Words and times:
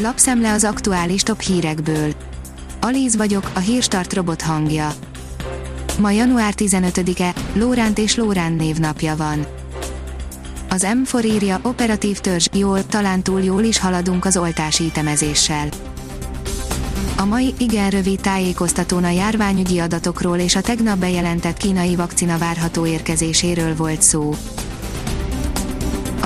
Lapszemle 0.00 0.52
az 0.52 0.64
aktuális 0.64 1.22
top 1.22 1.40
hírekből. 1.40 2.14
Alíz 2.80 3.16
vagyok, 3.16 3.50
a 3.54 3.58
hírstart 3.58 4.12
robot 4.12 4.42
hangja. 4.42 4.92
Ma 6.00 6.10
január 6.10 6.54
15-e, 6.56 7.34
Lóránt 7.52 7.98
és 7.98 8.16
Lórán 8.16 8.52
névnapja 8.52 9.16
van. 9.16 9.46
Az 10.68 10.86
M4 11.04 11.24
írja, 11.24 11.60
operatív 11.62 12.18
törzs, 12.18 12.46
jól, 12.52 12.86
talán 12.86 13.22
túl 13.22 13.42
jól 13.42 13.62
is 13.62 13.78
haladunk 13.78 14.24
az 14.24 14.36
oltási 14.36 14.84
ütemezéssel. 14.84 15.68
A 17.16 17.24
mai, 17.24 17.54
igen 17.58 17.90
rövid 17.90 18.20
tájékoztatón 18.20 19.04
a 19.04 19.10
járványügyi 19.10 19.78
adatokról 19.78 20.38
és 20.38 20.56
a 20.56 20.60
tegnap 20.60 20.98
bejelentett 20.98 21.56
kínai 21.56 21.96
vakcina 21.96 22.38
várható 22.38 22.86
érkezéséről 22.86 23.76
volt 23.76 24.02
szó. 24.02 24.34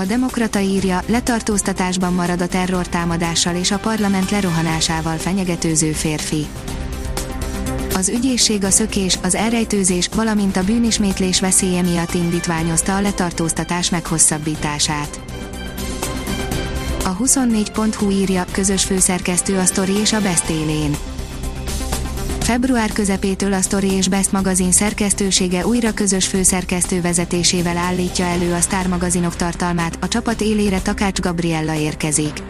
A 0.03 0.05
Demokrata 0.05 0.59
írja, 0.59 1.03
letartóztatásban 1.07 2.13
marad 2.13 2.41
a 2.41 2.47
terrortámadással 2.47 3.55
és 3.55 3.71
a 3.71 3.79
parlament 3.79 4.31
lerohanásával 4.31 5.17
fenyegetőző 5.17 5.93
férfi. 5.93 6.47
Az 7.95 8.09
ügyészség 8.09 8.65
a 8.65 8.71
szökés, 8.71 9.19
az 9.23 9.35
elrejtőzés, 9.35 10.09
valamint 10.15 10.57
a 10.57 10.65
bűnismétlés 10.65 11.41
veszélye 11.41 11.83
miatt 11.83 12.15
indítványozta 12.15 12.97
a 12.97 13.01
letartóztatás 13.01 13.91
meghosszabbítását. 13.91 15.21
A 17.05 17.17
24.hu 17.17 18.11
írja, 18.11 18.45
közös 18.51 18.85
főszerkesztő 18.85 19.59
a 19.59 19.65
Story 19.65 19.97
és 19.97 20.13
a 20.13 20.21
Best 20.21 20.49
élén. 20.49 20.97
Február 22.53 22.93
közepétől 22.93 23.53
a 23.53 23.61
Story 23.61 23.93
és 23.93 24.09
Best 24.09 24.33
magazin 24.33 24.73
szerkesztősége 24.73 25.67
újra 25.67 25.93
közös 25.93 26.27
főszerkesztő 26.27 27.01
vezetésével 27.01 27.77
állítja 27.77 28.25
elő 28.25 28.53
a 28.53 28.61
Star 28.61 28.87
magazinok 28.87 29.37
tartalmát, 29.37 29.99
a 30.01 30.09
csapat 30.09 30.41
élére 30.41 30.81
Takács 30.81 31.21
Gabriella 31.21 31.75
érkezik. 31.75 32.43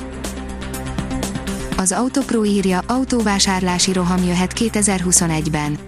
Az 1.77 1.93
Autopro 1.93 2.45
írja, 2.45 2.81
autóvásárlási 2.87 3.93
roham 3.93 4.25
jöhet 4.25 4.53
2021-ben. 4.55 5.79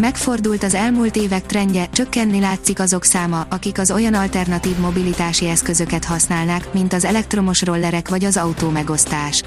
Megfordult 0.00 0.62
az 0.62 0.74
elmúlt 0.74 1.16
évek 1.16 1.46
trendje, 1.46 1.88
csökkenni 1.92 2.40
látszik 2.40 2.80
azok 2.80 3.04
száma, 3.04 3.46
akik 3.48 3.78
az 3.78 3.90
olyan 3.90 4.14
alternatív 4.14 4.78
mobilitási 4.78 5.48
eszközöket 5.48 6.04
használnák, 6.04 6.72
mint 6.72 6.92
az 6.92 7.04
elektromos 7.04 7.62
rollerek 7.62 8.08
vagy 8.08 8.24
az 8.24 8.36
autó 8.36 8.68
megosztás. 8.68 9.42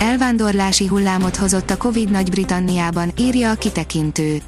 Elvándorlási 0.00 0.86
hullámot 0.86 1.36
hozott 1.36 1.70
a 1.70 1.76
Covid 1.76 2.10
Nagy-Britanniában, 2.10 3.12
írja 3.18 3.50
a 3.50 3.54
kitekintő. 3.54 4.38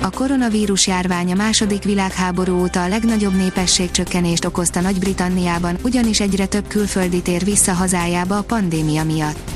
A 0.00 0.10
koronavírus 0.10 0.86
járvány 0.86 1.32
a 1.32 1.34
második 1.34 1.82
világháború 1.82 2.60
óta 2.60 2.82
a 2.82 2.88
legnagyobb 2.88 3.36
népességcsökkenést 3.36 4.44
okozta 4.44 4.80
Nagy-Britanniában, 4.80 5.76
ugyanis 5.82 6.20
egyre 6.20 6.46
több 6.46 6.66
külföldi 6.66 7.22
tér 7.22 7.44
vissza 7.44 7.72
hazájába 7.72 8.38
a 8.38 8.42
pandémia 8.42 9.04
miatt. 9.04 9.50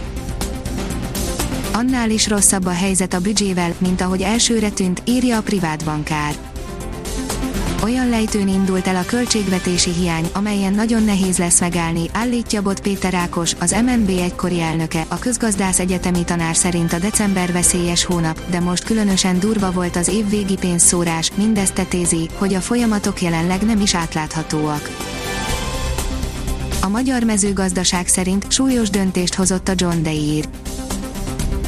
Annál 1.73 2.11
is 2.11 2.29
rosszabb 2.29 2.67
a 2.67 2.70
helyzet 2.70 3.14
a 3.14 3.20
büdzsével, 3.20 3.75
mint 3.79 4.01
ahogy 4.01 4.23
elsőre 4.23 4.70
tűnt, 4.70 5.03
írja 5.05 5.36
a 5.36 5.42
privát 5.42 5.84
bankár 5.84 6.53
olyan 7.84 8.08
lejtőn 8.08 8.48
indult 8.48 8.86
el 8.86 8.96
a 8.96 9.04
költségvetési 9.04 9.90
hiány, 9.90 10.28
amelyen 10.32 10.72
nagyon 10.72 11.02
nehéz 11.02 11.38
lesz 11.38 11.60
megállni, 11.60 12.10
állítja 12.12 12.62
Bot 12.62 12.80
Péter 12.80 13.14
Ákos, 13.14 13.54
az 13.60 13.77
MNB 13.86 14.08
egykori 14.08 14.60
elnöke, 14.60 15.04
a 15.08 15.18
közgazdász 15.18 15.78
egyetemi 15.78 16.24
tanár 16.24 16.56
szerint 16.56 16.92
a 16.92 16.98
december 16.98 17.52
veszélyes 17.52 18.05
hónap, 18.05 18.50
de 18.50 18.60
most 18.60 18.84
különösen 18.84 19.38
durva 19.38 19.70
volt 19.70 19.96
az 19.96 20.08
évvégi 20.08 20.56
pénzszórás, 20.56 21.30
mindezt 21.34 21.74
tetézi, 21.74 22.28
hogy 22.34 22.55
a 22.55 22.60
folyamatok 22.60 23.22
jelenleg 23.22 23.62
nem 23.62 23.80
is 23.80 23.94
átláthatóak. 23.94 24.90
A 26.82 26.88
magyar 26.88 27.22
mezőgazdaság 27.22 28.06
szerint 28.06 28.52
súlyos 28.52 28.90
döntést 28.90 29.34
hozott 29.34 29.68
a 29.68 29.72
John 29.77 30.02
Deere 30.02 30.48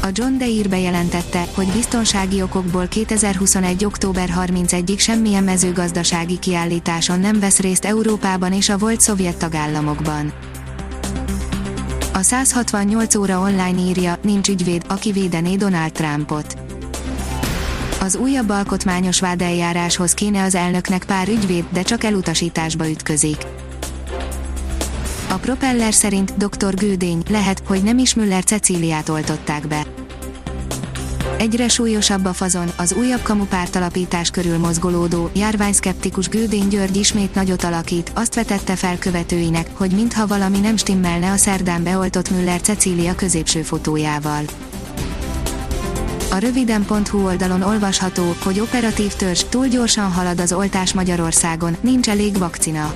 a 0.07 0.11
John 0.13 0.37
Deere 0.37 0.67
bejelentette, 0.69 1.47
hogy 1.55 1.67
biztonsági 1.67 2.41
okokból 2.41 2.87
2021. 2.87 3.85
október 3.85 4.29
31-ig 4.37 4.99
semmilyen 4.99 5.43
mezőgazdasági 5.43 6.39
kiállításon 6.39 7.19
nem 7.19 7.39
vesz 7.39 7.59
részt 7.59 7.85
Európában 7.85 8.53
és 8.53 8.69
a 8.69 8.77
volt 8.77 9.01
szovjet 9.01 9.37
tagállamokban. 9.37 10.33
A 12.13 12.21
168 12.21 13.15
óra 13.15 13.39
online 13.39 13.79
írja, 13.79 14.17
nincs 14.23 14.49
ügyvéd, 14.49 14.85
aki 14.87 15.11
védené 15.11 15.55
Donald 15.55 15.91
Trumpot. 15.91 16.57
Az 18.01 18.15
újabb 18.15 18.49
alkotmányos 18.49 19.19
vádeljáráshoz 19.19 20.13
kéne 20.13 20.43
az 20.43 20.55
elnöknek 20.55 21.03
pár 21.03 21.27
ügyvéd, 21.27 21.65
de 21.71 21.81
csak 21.81 22.03
elutasításba 22.03 22.89
ütközik. 22.89 23.37
A 25.29 25.35
propeller 25.35 25.93
szerint 25.93 26.37
dr. 26.37 26.73
Gődény 26.73 27.23
lehet, 27.29 27.61
hogy 27.65 27.83
nem 27.83 27.97
is 27.97 28.13
Müller 28.13 28.43
Cecíliát 28.43 29.09
oltották 29.09 29.67
be. 29.67 29.96
Egyre 31.37 31.67
súlyosabb 31.67 32.25
a 32.25 32.33
fazon, 32.33 32.71
az 32.77 32.93
újabb 32.93 33.21
kamupártalapítás 33.21 34.29
körül 34.29 34.57
mozgolódó, 34.57 35.29
járványszkeptikus 35.33 36.29
Gődény 36.29 36.67
György 36.67 36.95
ismét 36.95 37.35
nagyot 37.35 37.63
alakít, 37.63 38.11
azt 38.15 38.35
vetette 38.35 38.75
fel 38.75 38.97
követőinek, 38.97 39.69
hogy 39.73 39.91
mintha 39.91 40.27
valami 40.27 40.59
nem 40.59 40.77
stimmelne 40.77 41.31
a 41.31 41.37
szerdán 41.37 41.83
beoltott 41.83 42.29
Müller 42.29 42.61
Cecília 42.61 43.15
középső 43.15 43.61
fotójával. 43.61 44.43
A 46.31 46.37
röviden.hu 46.37 47.25
oldalon 47.25 47.61
olvasható, 47.61 48.35
hogy 48.43 48.59
operatív 48.59 49.13
törzs 49.13 49.43
túl 49.49 49.67
gyorsan 49.67 50.11
halad 50.11 50.39
az 50.39 50.53
oltás 50.53 50.93
Magyarországon, 50.93 51.77
nincs 51.81 52.09
elég 52.09 52.37
vakcina 52.37 52.93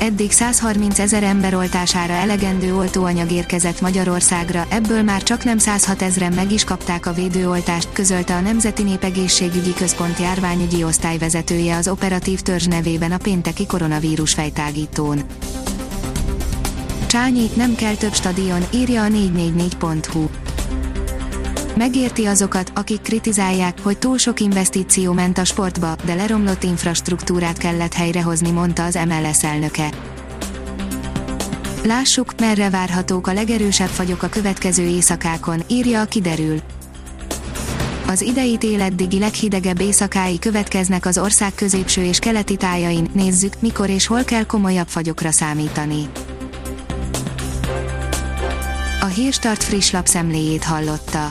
eddig 0.00 0.32
130 0.32 0.98
ezer 0.98 1.22
ember 1.22 1.54
oltására 1.54 2.12
elegendő 2.12 2.76
oltóanyag 2.76 3.30
érkezett 3.30 3.80
Magyarországra, 3.80 4.66
ebből 4.68 5.02
már 5.02 5.22
csak 5.22 5.44
nem 5.44 5.58
106 5.58 6.02
ezeren 6.02 6.32
meg 6.32 6.52
is 6.52 6.64
kapták 6.64 7.06
a 7.06 7.12
védőoltást, 7.12 7.92
közölte 7.92 8.34
a 8.34 8.40
Nemzeti 8.40 8.82
Népegészségügyi 8.82 9.74
Központ 9.74 10.18
járványügyi 10.18 10.84
osztályvezetője 10.84 11.76
az 11.76 11.88
operatív 11.88 12.40
törzs 12.40 12.66
nevében 12.66 13.12
a 13.12 13.18
pénteki 13.18 13.66
koronavírus 13.66 14.32
fejtágítón. 14.32 15.22
Csányi, 17.06 17.50
nem 17.54 17.74
kell 17.74 17.94
több 17.94 18.14
stadion, 18.14 18.64
írja 18.74 19.02
a 19.02 19.08
444.hu 19.08 20.28
megérti 21.78 22.24
azokat, 22.24 22.72
akik 22.74 23.00
kritizálják, 23.00 23.78
hogy 23.82 23.98
túl 23.98 24.18
sok 24.18 24.40
investíció 24.40 25.12
ment 25.12 25.38
a 25.38 25.44
sportba, 25.44 25.96
de 26.04 26.14
leromlott 26.14 26.62
infrastruktúrát 26.62 27.58
kellett 27.58 27.92
helyrehozni, 27.92 28.50
mondta 28.50 28.84
az 28.84 28.98
MLS 29.06 29.44
elnöke. 29.44 29.90
Lássuk, 31.84 32.32
merre 32.40 32.70
várhatók 32.70 33.26
a 33.26 33.32
legerősebb 33.32 33.88
fagyok 33.88 34.22
a 34.22 34.28
következő 34.28 34.82
éjszakákon, 34.82 35.62
írja 35.66 36.00
a 36.00 36.04
kiderül. 36.04 36.60
Az 38.06 38.20
idei 38.20 38.58
éleddigi 38.60 39.18
leghidegebb 39.18 39.80
éjszakái 39.80 40.38
következnek 40.38 41.06
az 41.06 41.18
ország 41.18 41.54
középső 41.54 42.02
és 42.02 42.18
keleti 42.18 42.56
tájain, 42.56 43.10
nézzük, 43.12 43.60
mikor 43.60 43.90
és 43.90 44.06
hol 44.06 44.24
kell 44.24 44.44
komolyabb 44.44 44.88
fagyokra 44.88 45.30
számítani. 45.30 46.08
A 49.00 49.06
Hírstart 49.06 49.62
friss 49.62 49.90
lapszemléjét 49.90 50.64
hallotta. 50.64 51.30